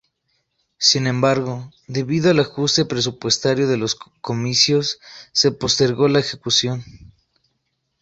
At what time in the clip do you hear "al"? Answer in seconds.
2.31-2.39